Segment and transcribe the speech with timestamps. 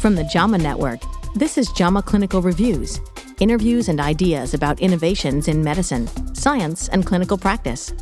[0.00, 1.00] From the JAMA Network,
[1.34, 3.02] this is JAMA Clinical Reviews
[3.38, 7.92] interviews and ideas about innovations in medicine, science, and clinical practice.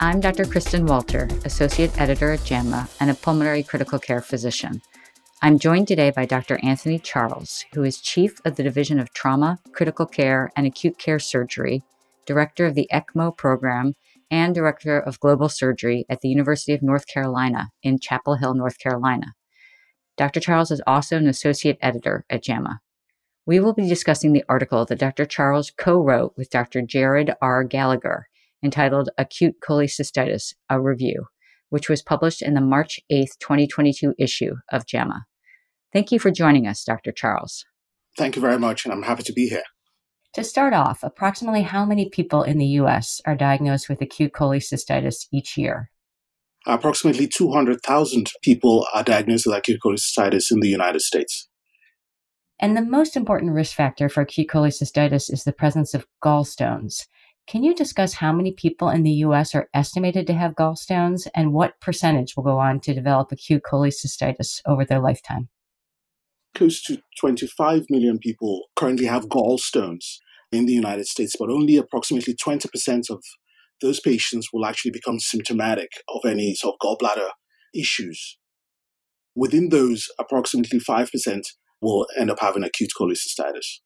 [0.00, 0.46] I'm Dr.
[0.46, 4.82] Kristin Walter, Associate Editor at JAMA and a pulmonary critical care physician.
[5.42, 6.58] I'm joined today by Dr.
[6.64, 11.20] Anthony Charles, who is Chief of the Division of Trauma, Critical Care, and Acute Care
[11.20, 11.84] Surgery,
[12.26, 13.94] Director of the ECMO program,
[14.28, 18.80] and Director of Global Surgery at the University of North Carolina in Chapel Hill, North
[18.80, 19.34] Carolina.
[20.18, 20.40] Dr.
[20.40, 22.80] Charles is also an Associate Editor at JAMA.
[23.46, 25.24] We will be discussing the article that Dr.
[25.24, 26.82] Charles co wrote with Dr.
[26.82, 27.64] Jared R.
[27.64, 28.24] Gallaher
[28.62, 31.26] entitled Acute Cholecystitis, a Review,
[31.70, 35.24] which was published in the March 8, 2022 issue of JAMA.
[35.92, 37.12] Thank you for joining us, Dr.
[37.12, 37.64] Charles.
[38.16, 39.62] Thank you very much, and I'm happy to be here.
[40.34, 43.20] To start off, approximately how many people in the U.S.
[43.24, 45.90] are diagnosed with acute cholecystitis each year?
[46.68, 51.48] Approximately 200,000 people are diagnosed with acute cholecystitis in the United States.
[52.60, 57.06] And the most important risk factor for acute cholecystitis is the presence of gallstones.
[57.46, 61.54] Can you discuss how many people in the US are estimated to have gallstones and
[61.54, 65.48] what percentage will go on to develop acute cholecystitis over their lifetime?
[66.54, 70.18] Close to 25 million people currently have gallstones
[70.52, 73.22] in the United States, but only approximately 20% of
[73.80, 77.30] those patients will actually become symptomatic of any sort of gallbladder
[77.74, 78.38] issues.
[79.34, 81.42] Within those, approximately 5%
[81.80, 83.80] will end up having acute cholecystitis.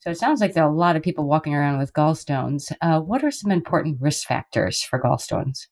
[0.00, 2.72] So it sounds like there are a lot of people walking around with gallstones.
[2.80, 5.68] Uh, what are some important risk factors for gallstones?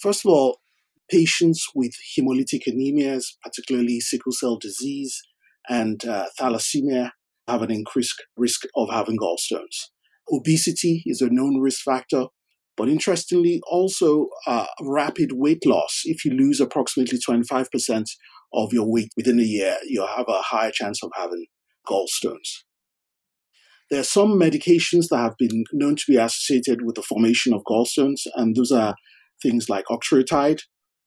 [0.00, 0.58] First of all,
[1.08, 5.22] patients with hemolytic anemias, particularly sickle cell disease
[5.68, 7.10] and uh, thalassemia,
[7.46, 9.90] have an increased risk of having gallstones.
[10.32, 12.26] Obesity is a known risk factor,
[12.76, 16.02] but interestingly, also uh, rapid weight loss.
[16.04, 18.04] If you lose approximately 25%
[18.52, 21.46] of your weight within a year, you have a higher chance of having
[21.86, 22.64] gallstones.
[23.90, 27.62] There are some medications that have been known to be associated with the formation of
[27.64, 28.94] gallstones, and those are
[29.42, 30.60] things like octreotide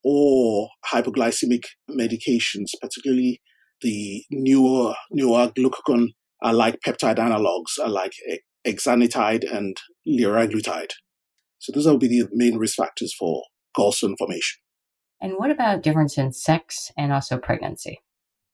[0.04, 3.42] or hypoglycemic medications, particularly
[3.82, 6.10] the newer, newer glucagon
[6.44, 8.14] like peptide analogs like
[8.68, 10.92] exenatide and liraglutide.
[11.60, 13.44] So those will be the main risk factors for
[13.78, 14.60] gallstone formation.
[15.22, 18.02] And what about difference in sex and also pregnancy?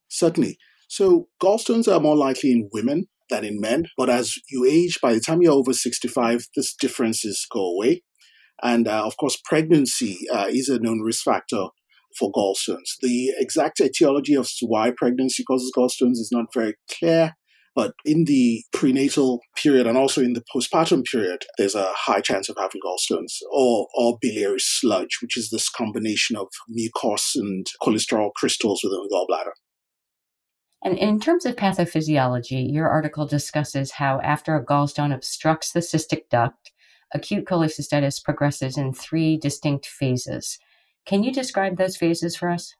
[0.07, 0.57] Certainly.
[0.87, 3.87] So gallstones are more likely in women than in men.
[3.97, 8.03] But as you age, by the time you're over 65, these differences go away.
[8.61, 11.65] And uh, of course, pregnancy uh, is a known risk factor
[12.17, 12.97] for gallstones.
[13.01, 17.33] The exact etiology of why pregnancy causes gallstones is not very clear.
[17.75, 22.47] But in the prenatal period and also in the postpartum period, there's a high chance
[22.47, 28.31] of having gallstones or, or biliary sludge, which is this combination of mucus and cholesterol
[28.35, 29.53] crystals within the gallbladder.
[30.83, 36.29] And in terms of pathophysiology, your article discusses how after a gallstone obstructs the cystic
[36.29, 36.71] duct,
[37.13, 40.59] acute cholecystitis progresses in three distinct phases.
[41.05, 42.75] Can you describe those phases for us?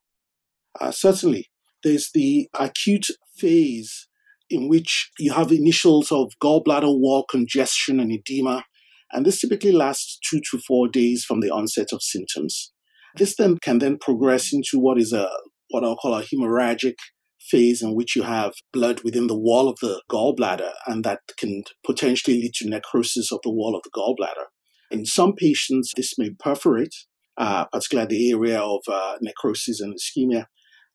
[0.80, 1.50] Uh, certainly.
[1.84, 4.08] There's the acute phase
[4.54, 8.64] in which you have initials of gallbladder wall congestion and edema,
[9.12, 12.72] and this typically lasts two to four days from the onset of symptoms.
[13.16, 15.30] This then can then progress into what is a
[15.70, 16.96] what I'll call a hemorrhagic
[17.40, 21.64] phase in which you have blood within the wall of the gallbladder, and that can
[21.86, 24.46] potentially lead to necrosis of the wall of the gallbladder.
[24.92, 26.96] In some patients, this may perforate,
[27.38, 30.46] uh, particularly the area of uh, necrosis and ischemia.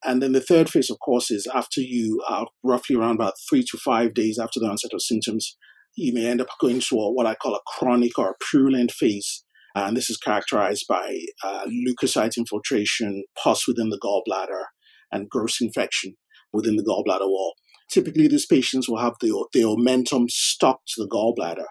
[0.05, 3.65] And then the third phase, of course, is after you are roughly around about three
[3.71, 5.57] to five days after the onset of symptoms,
[5.97, 9.45] you may end up going to what I call a chronic or a purulent phase.
[9.75, 14.65] And this is characterized by uh, leukocyte infiltration, pus within the gallbladder,
[15.11, 16.15] and gross infection
[16.53, 17.55] within the gallbladder wall.
[17.91, 21.65] Typically, these patients will have the, the omentum stuck to the gallbladder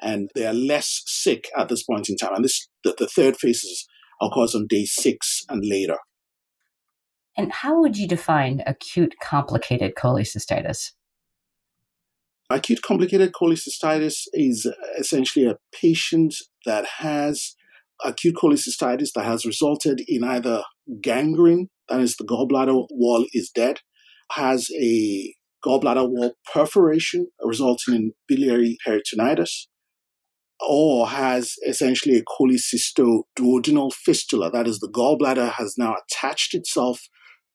[0.00, 2.34] and they are less sick at this point in time.
[2.34, 3.86] And this the, the third phase is
[4.20, 5.98] occurs on day six and later.
[7.36, 10.92] And how would you define acute complicated cholecystitis?
[12.50, 16.34] Acute complicated cholecystitis is essentially a patient
[16.66, 17.56] that has
[18.04, 20.62] acute cholecystitis that has resulted in either
[21.00, 23.80] gangrene, that is, the gallbladder wall is dead,
[24.32, 25.34] has a
[25.64, 29.66] gallbladder wall perforation resulting in biliary peritonitis,
[30.60, 34.50] or has essentially a cholecystoduodenal fistula.
[34.50, 37.00] That is, the gallbladder has now attached itself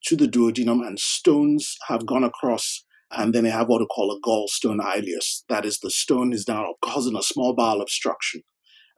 [0.05, 4.11] to the duodenum and stones have gone across and then they have what we call
[4.11, 5.43] a gallstone ileus.
[5.49, 8.41] That is, the stone is now causing a small bowel obstruction.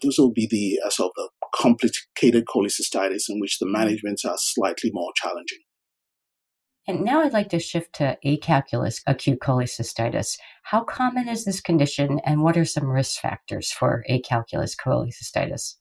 [0.04, 4.38] Those will be the uh, sort of the complicated cholecystitis in which the management are
[4.38, 5.60] slightly more challenging.
[6.88, 10.38] And now I'd like to shift to acalculous acute cholecystitis.
[10.64, 15.76] How common is this condition, and what are some risk factors for acalculous cholecystitis?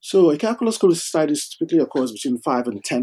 [0.00, 3.02] So, acalculous cholecystitis typically occurs between 5 and 10%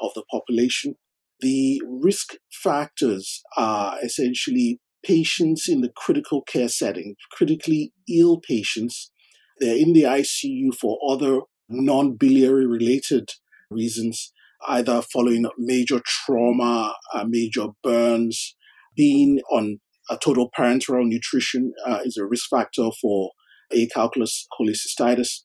[0.00, 0.96] of the population.
[1.40, 9.10] The risk factors are essentially patients in the critical care setting, critically ill patients.
[9.58, 13.30] They're in the ICU for other non biliary related
[13.70, 14.32] reasons,
[14.68, 18.54] either following major trauma, uh, major burns,
[18.96, 19.78] being on
[20.10, 23.30] a total parenteral nutrition uh, is a risk factor for
[23.72, 25.40] acalculous cholecystitis.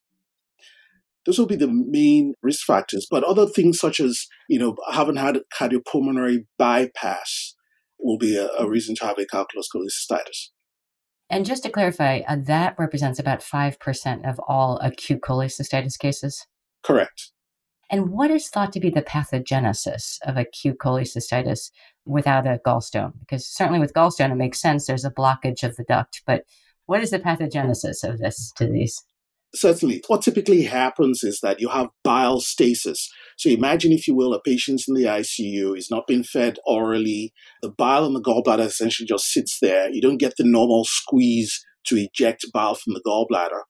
[1.30, 3.06] Those will be the main risk factors.
[3.08, 7.54] But other things such as, you know, having had a cardiopulmonary bypass
[8.00, 10.48] will be a, a reason to have acalculous cholecystitis.
[11.30, 16.48] And just to clarify, uh, that represents about 5% of all acute cholecystitis cases?
[16.84, 17.32] Correct.
[17.92, 21.70] And what is thought to be the pathogenesis of acute cholecystitis
[22.08, 23.14] without a gallstone?
[23.20, 26.42] Because certainly with gallstone, it makes sense there's a blockage of the duct, but
[26.88, 29.04] what is the pathogenesis of this disease?
[29.56, 30.04] Certainly.
[30.08, 33.10] What typically happens is that you have bile stasis.
[33.38, 37.34] So imagine, if you will, a patient in the ICU is not being fed orally.
[37.64, 39.90] The bile in the gallbladder essentially just sits there.
[39.90, 43.62] You don't get the normal squeeze to eject bile from the gallbladder.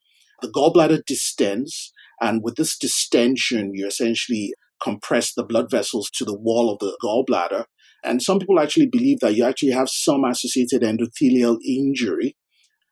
[0.41, 6.37] The gallbladder distends, and with this distension, you essentially compress the blood vessels to the
[6.37, 7.65] wall of the gallbladder.
[8.03, 12.35] And some people actually believe that you actually have some associated endothelial injury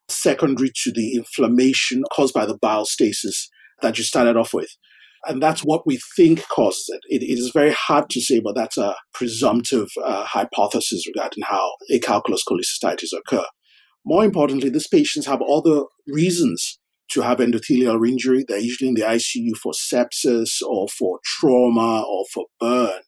[0.10, 3.50] secondary to the inflammation caused by the bile stasis
[3.82, 4.70] that you started off with.
[5.26, 7.02] And that's what we think causes it.
[7.10, 11.72] it, it is very hard to say, but that's a presumptive uh, hypothesis regarding how
[11.92, 13.46] acalculous cholecystitis occur.
[14.06, 16.80] More importantly, these patients have other reasons
[17.12, 18.46] to have endothelial injury.
[18.48, 23.02] They're usually in the ICU for sepsis or for trauma or for burn.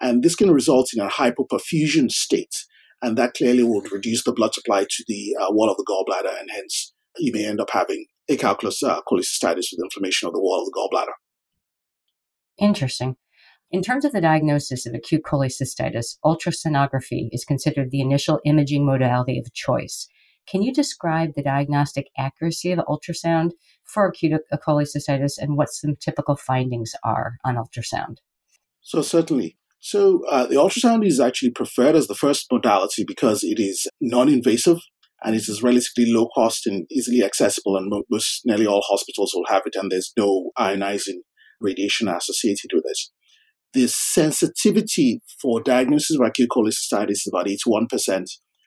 [0.00, 2.54] And this can result in a hypoperfusion state
[3.02, 6.38] and that clearly would reduce the blood supply to the uh, wall of the gallbladder,
[6.38, 10.60] and hence you may end up having acalculous uh, cholecystitis with inflammation of the wall
[10.60, 11.12] of the gallbladder.
[12.58, 13.16] Interesting.
[13.70, 19.38] In terms of the diagnosis of acute cholecystitis, ultrasonography is considered the initial imaging modality
[19.38, 20.08] of choice.
[20.48, 23.50] Can you describe the diagnostic accuracy of ultrasound
[23.84, 28.16] for acute cholecystitis and what some typical findings are on ultrasound?
[28.80, 29.58] So, certainly.
[29.80, 34.78] So uh, the ultrasound is actually preferred as the first modality because it is non-invasive
[35.22, 39.46] and it is relatively low cost and easily accessible, and most nearly all hospitals will
[39.48, 41.22] have it, and there's no ionizing
[41.60, 42.98] radiation associated with it.
[43.74, 48.26] The sensitivity for diagnosis of acute cholecystitis is about 81%,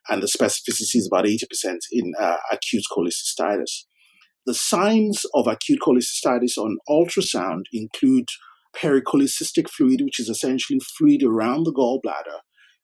[0.10, 3.86] and the specificity is about 80% in uh, acute cholecystitis.
[4.46, 8.28] The signs of acute cholecystitis on ultrasound include
[8.76, 12.40] pericholecystic fluid, which is essentially fluid around the gallbladder.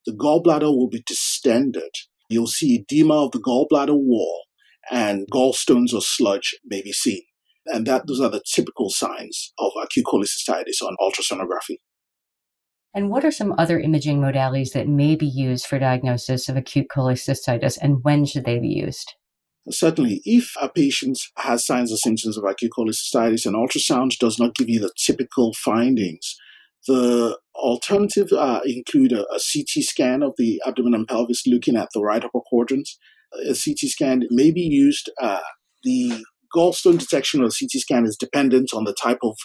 [0.06, 1.92] The gallbladder will be distended.
[2.30, 4.44] You'll see edema of the gallbladder wall,
[4.92, 7.22] and gallstones or sludge may be seen.
[7.66, 11.78] And that those are the typical signs of acute cholecystitis on ultrasonography.
[12.94, 16.88] And what are some other imaging modalities that may be used for diagnosis of acute
[16.90, 19.14] cholecystitis, and when should they be used?
[19.70, 24.56] Certainly, if a patient has signs or symptoms of acute cholecystitis and ultrasound does not
[24.56, 26.38] give you the typical findings,
[26.88, 31.90] the alternative uh, include a, a, CT scan of the abdomen and pelvis looking at
[31.94, 32.88] the right upper quadrant.
[33.44, 35.10] A CT scan may be used.
[35.22, 35.42] Uh,
[35.84, 36.24] the
[36.56, 39.36] gallstone detection of a CT scan is dependent on the type of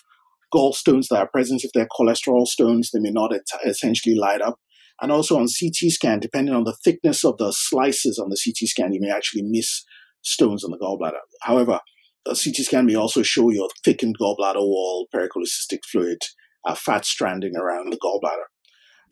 [0.54, 1.64] gallstones that are present.
[1.64, 3.32] If they're cholesterol stones, they may not
[3.64, 4.56] essentially light up.
[5.00, 8.68] And also on CT scan, depending on the thickness of the slices on the CT
[8.68, 9.84] scan, you may actually miss
[10.22, 11.20] stones in the gallbladder.
[11.42, 11.80] However,
[12.26, 16.18] a CT scan may also show you a thickened gallbladder wall, pericholecystic fluid,
[16.66, 18.46] uh, fat stranding around the gallbladder.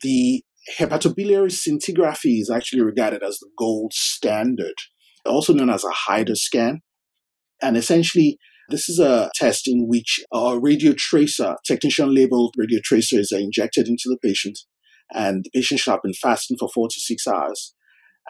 [0.01, 0.43] The
[0.77, 4.75] hepatobiliary scintigraphy is actually regarded as the gold standard,
[5.25, 6.81] also known as a HIDA scan.
[7.61, 8.37] And essentially,
[8.69, 13.87] this is a test in which a radio tracer, technetium labeled radio tracer, is injected
[13.87, 14.59] into the patient,
[15.13, 17.75] and the patient should have been fasting for four to six hours.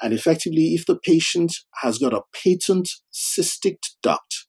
[0.01, 4.47] And effectively, if the patient has got a patent cystic duct,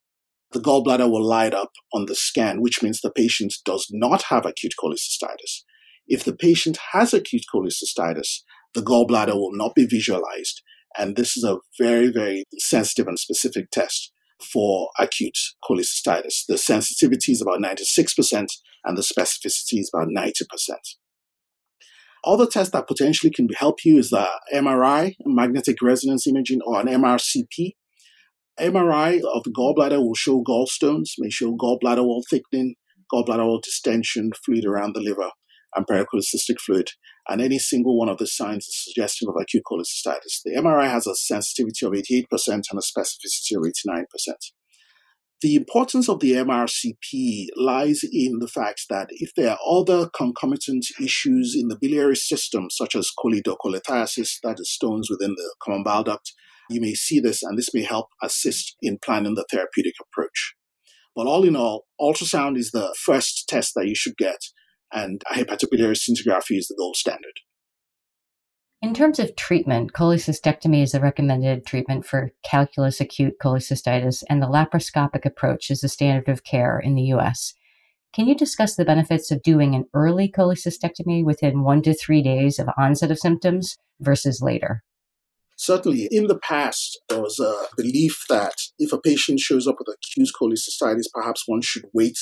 [0.51, 4.45] the gallbladder will light up on the scan, which means the patient does not have
[4.45, 5.63] acute cholecystitis.
[6.07, 8.41] If the patient has acute cholecystitis,
[8.73, 10.61] the gallbladder will not be visualized.
[10.97, 16.45] And this is a very, very sensitive and specific test for acute cholecystitis.
[16.47, 18.47] The sensitivity is about 96%
[18.83, 20.33] and the specificity is about 90%.
[22.25, 26.79] Other tests that potentially can help you is uh, the MRI, magnetic resonance imaging, or
[26.79, 27.73] an MRCP.
[28.59, 32.75] MRI of the gallbladder will show gallstones, may show gallbladder wall thickening,
[33.11, 35.31] gallbladder wall distension, fluid around the liver.
[35.75, 36.91] and pericholecystic fluid,
[37.27, 40.41] and any single one of the signs is suggestive of acute cholecystitis.
[40.45, 44.05] The MRI has a sensitivity of 88% and a specificity of 89%.
[45.43, 50.85] The importance of the MRCP lies in the fact that if there are other concomitant
[51.01, 56.05] issues in the biliary system, such as choledocholithiasis, that is stones within the common bile
[56.05, 56.31] duct,
[56.69, 60.55] you may see this, and this may help assist in planning the therapeutic approach.
[61.13, 64.39] But all in all, ultrasound is the first test that you should get,
[64.93, 67.41] and hepatobiliary scintigraphy is the gold standard.
[68.83, 74.47] In terms of treatment, cholecystectomy is the recommended treatment for calculous acute cholecystitis, and the
[74.47, 77.53] laparoscopic approach is the standard of care in the US.
[78.13, 82.59] Can you discuss the benefits of doing an early cholecystectomy within one to three days
[82.59, 84.83] of onset of symptoms versus later?
[85.55, 89.95] Certainly, in the past, there was a belief that if a patient shows up with
[89.95, 92.19] acute cholecystitis, perhaps one should wait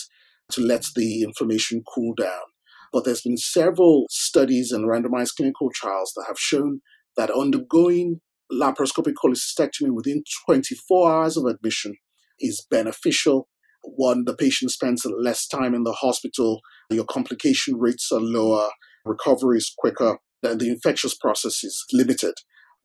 [0.51, 2.50] to let the inflammation cool down.
[2.91, 6.81] But there's been several studies and randomized clinical trials that have shown
[7.17, 8.21] that undergoing
[8.51, 11.95] laparoscopic cholecystectomy within 24 hours of admission
[12.39, 13.47] is beneficial.
[13.83, 18.67] One, the patient spends less time in the hospital, your complication rates are lower,
[19.05, 22.33] recovery is quicker, and the infectious process is limited.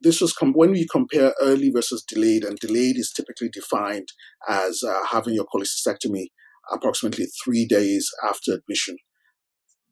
[0.01, 4.09] This was com- when we compare early versus delayed, and delayed is typically defined
[4.49, 6.27] as uh, having your cholecystectomy
[6.73, 8.97] approximately three days after admission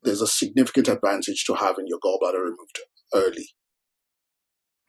[0.05, 2.79] there's a significant advantage to having your gallbladder removed
[3.13, 3.49] early.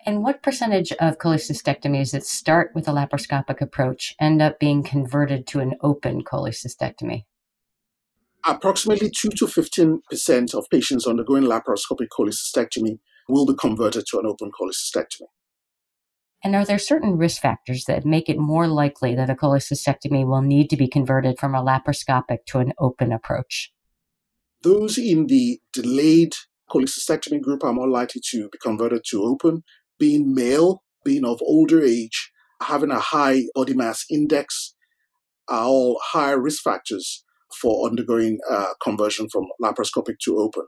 [0.05, 5.49] And what percentage of cholecystectomies that start with a laparoscopic approach end up being converted
[5.49, 7.25] to an open cholecystectomy?
[8.47, 14.53] Approximately 2 to 15% of patients undergoing laparoscopic cholecystectomy will be converted to an open
[14.53, 15.27] cholecystectomy.
[16.45, 20.43] And are there certain risk factors that make it more likely that a cholecystectomy will
[20.43, 23.73] need to be converted from a laparoscopic to an open approach?
[24.63, 26.35] Those in the delayed
[26.71, 29.63] cholecystectomy group are more likely to be converted to open,
[29.99, 32.31] being male, being of older age,
[32.63, 34.75] having a high body mass index
[35.49, 37.25] are all higher risk factors
[37.61, 40.65] for undergoing uh, conversion from laparoscopic to open.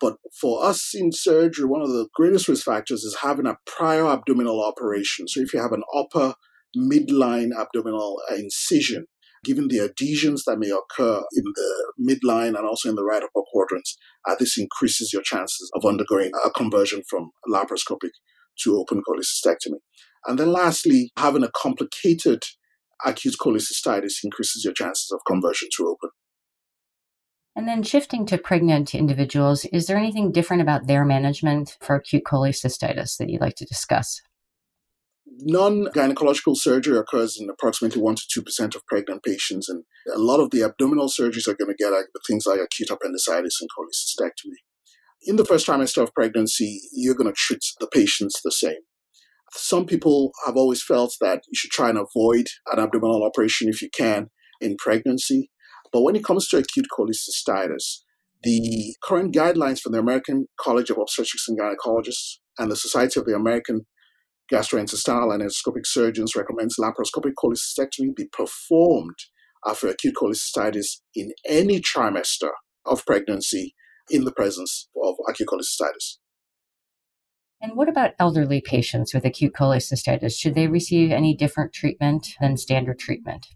[0.00, 4.06] But for us in surgery, one of the greatest risk factors is having a prior
[4.06, 5.28] abdominal operation.
[5.28, 6.34] So if you have an upper
[6.76, 9.06] midline abdominal incision,
[9.44, 13.42] given the adhesions that may occur in the midline and also in the right upper
[13.52, 13.96] quadrants,
[14.28, 18.10] uh, this increases your chances of undergoing a conversion from laparoscopic
[18.62, 19.78] to open cholecystectomy.
[20.26, 22.42] And then lastly, having a complicated
[23.04, 26.10] acute cholecystitis increases your chances of conversion to open.
[27.54, 32.24] And then shifting to pregnant individuals, is there anything different about their management for acute
[32.24, 34.22] cholecystitis that you'd like to discuss?
[35.40, 40.40] Non gynecological surgery occurs in approximately 1% to 2% of pregnant patients, and a lot
[40.40, 41.92] of the abdominal surgeries are going to get
[42.26, 44.56] things like acute appendicitis and cholecystectomy.
[45.24, 48.80] In the first trimester of pregnancy, you're going to treat the patients the same.
[49.52, 53.82] Some people have always felt that you should try and avoid an abdominal operation if
[53.82, 54.28] you can
[54.60, 55.50] in pregnancy.
[55.92, 57.98] But when it comes to acute cholecystitis,
[58.42, 63.26] the current guidelines from the American College of Obstetrics and Gynecologists and the Society of
[63.26, 63.86] the American
[64.52, 69.16] gastrointestinal and endoscopic surgeons recommends laparoscopic cholecystectomy be performed
[69.66, 72.50] after acute cholecystitis in any trimester
[72.84, 73.74] of pregnancy
[74.10, 76.18] in the presence of acute cholecystitis.
[77.60, 80.36] And what about elderly patients with acute cholecystitis?
[80.36, 83.46] Should they receive any different treatment than standard treatment?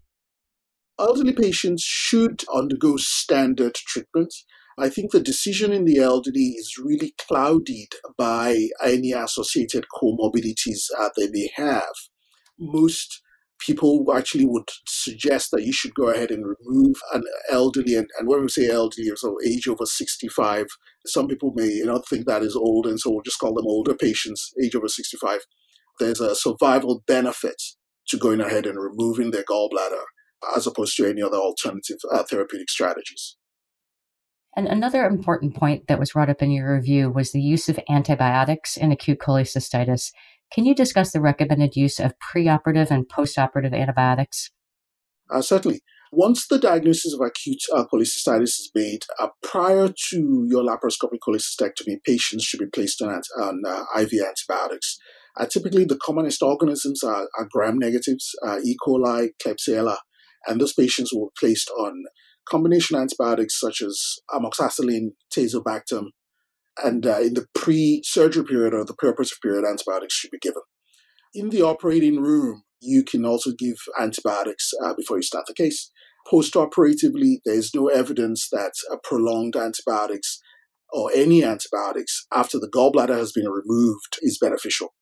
[0.97, 4.33] Elderly patients should undergo standard treatment.
[4.79, 11.09] I think the decision in the elderly is really clouded by any associated comorbidities uh,
[11.17, 11.93] they may have.
[12.59, 13.23] Most
[13.59, 18.27] people actually would suggest that you should go ahead and remove an elderly, and, and
[18.27, 20.67] when we say elderly, so age over 65,
[21.07, 23.95] some people may not think that is old, and so we'll just call them older
[23.95, 25.39] patients, age over 65.
[25.99, 27.61] There's a survival benefit
[28.09, 30.03] to going ahead and removing their gallbladder
[30.55, 33.36] as opposed to any other alternative uh, therapeutic strategies.
[34.57, 37.79] And another important point that was brought up in your review was the use of
[37.87, 40.11] antibiotics in acute cholecystitis.
[40.51, 44.49] Can you discuss the recommended use of preoperative and postoperative antibiotics?
[45.29, 45.81] Uh, certainly.
[46.11, 51.97] Once the diagnosis of acute uh, cholecystitis is made, uh, prior to your laparoscopic cholecystectomy,
[52.03, 54.97] patients should be placed on, on uh, IV antibiotics.
[55.39, 58.75] Uh, typically, the commonest organisms are, are gram negatives, uh, E.
[58.83, 59.97] coli, Klebsiella,
[60.47, 62.05] and those patients were placed on
[62.49, 66.07] combination antibiotics such as amoxicillin, tazobactam,
[66.83, 70.61] and uh, in the pre-surgery period or the preoperative period, antibiotics should be given.
[71.33, 75.91] In the operating room, you can also give antibiotics uh, before you start the case.
[76.29, 78.73] Post-operatively, there is no evidence that
[79.03, 80.39] prolonged antibiotics
[80.91, 84.93] or any antibiotics after the gallbladder has been removed is beneficial.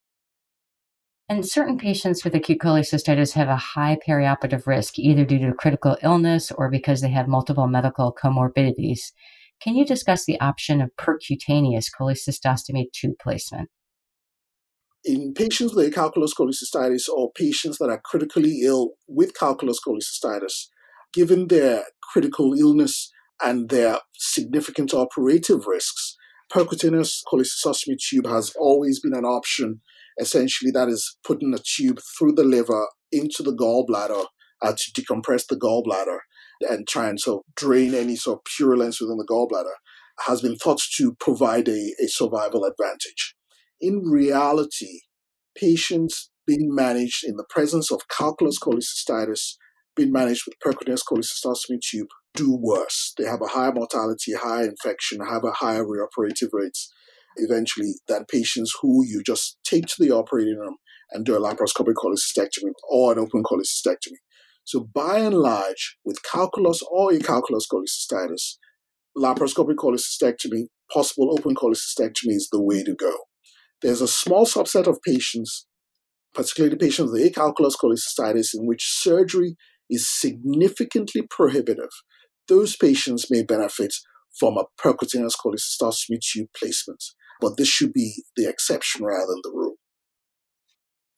[1.28, 5.98] And certain patients with acute cholecystitis have a high perioperative risk, either due to critical
[6.04, 9.12] illness or because they have multiple medical comorbidities.
[9.60, 13.70] Can you discuss the option of percutaneous cholecystostomy tube placement?
[15.04, 20.68] In patients with acalculous cholecystitis or patients that are critically ill with calculous cholecystitis,
[21.12, 23.12] given their critical illness
[23.44, 26.16] and their significant operative risks,
[26.54, 29.82] percutaneous cholecystostomy tube has always been an option.
[30.20, 34.26] Essentially, that is putting a tube through the liver into the gallbladder
[34.62, 36.20] uh, to decompress the gallbladder
[36.70, 39.76] and try and sort of drain any sort of purulence within the gallbladder
[40.26, 43.36] has been thought to provide a, a survival advantage.
[43.82, 45.02] In reality,
[45.58, 49.56] patients being managed in the presence of calculous cholecystitis
[49.96, 53.14] being managed with percutaneous cholecystostomy tube do worse.
[53.18, 56.92] They have a higher mortality, higher infection, have a higher reoperative rates
[57.38, 60.78] eventually that patients who you just take to the operating room
[61.12, 64.18] and do a laparoscopic cholecystectomy or an open cholecystectomy.
[64.64, 68.58] So by and large, with calculous or acalculous cholecystitis,
[69.18, 73.14] laparoscopic cholecystectomy, possible open cholecystectomy is the way to go.
[73.82, 75.68] There's a small subset of patients,
[76.34, 79.56] particularly patients with acalculous cholecystitis, in which surgery
[79.90, 81.92] is significantly prohibitive.
[82.48, 83.94] Those patients may benefit
[84.40, 87.04] from a percutaneous cholecystostomy tube placement,
[87.42, 89.76] but this should be the exception rather than the rule.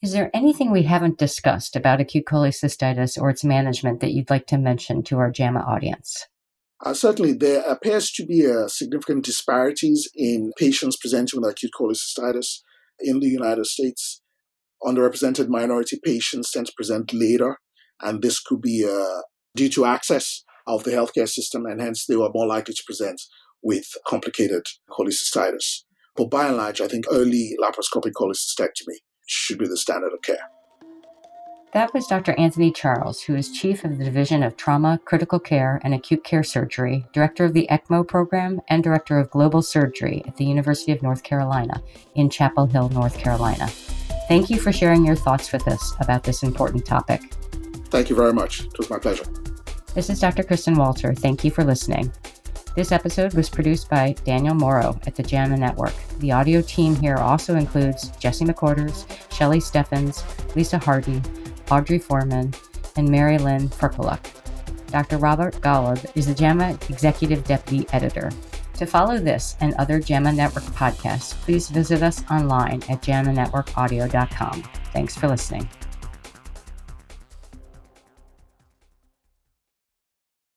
[0.02, 4.46] Is there anything we haven't discussed about acute cholecystitis or its management that you'd like
[4.48, 6.28] to mention to our JAMA audience?
[6.86, 12.62] Uh, certainly, there appears to be a significant disparities in patients presenting with acute cholecystitis
[13.00, 14.22] in the United States.
[14.84, 17.58] Underrepresented minority patients tend to present later,
[18.00, 19.22] and this could be uh,
[19.56, 23.20] due to access of the healthcare system, and hence they were more likely to present
[23.64, 25.84] with complicated cholecystitis.
[26.18, 30.50] But by and large, I think early laparoscopic cholecystectomy should be the standard of care.
[31.74, 32.34] That was Dr.
[32.40, 36.42] Anthony Charles, who is Chief of the Division of Trauma, Critical Care, and Acute Care
[36.42, 41.04] Surgery, Director of the ECMO program, and Director of Global Surgery at the University of
[41.04, 41.84] North Carolina
[42.16, 43.68] in Chapel Hill, North Carolina.
[44.28, 47.22] Thank you for sharing your thoughts with us about this important topic.
[47.90, 48.62] Thank you very much.
[48.62, 49.26] It was my pleasure.
[49.94, 50.44] This is Dr.
[50.44, 51.14] Kristin Walter.
[51.14, 52.12] Thank you for listening.
[52.78, 55.96] This episode was produced by Daniel Morrow at the JAMA Network.
[56.20, 60.24] The audio team here also includes Jesse McQuarters, Shelley Steffens,
[60.56, 61.24] Lisa Harden,
[61.72, 62.54] Audrey Foreman,
[62.96, 64.20] and Mary Lynn Ferkaluk.
[64.92, 65.18] Dr.
[65.18, 68.30] Robert Golub is the JAMA Executive Deputy Editor.
[68.76, 74.62] To follow this and other JAMA Network podcasts, please visit us online at jamanetworkaudio.com.
[74.94, 75.68] Thanks for listening.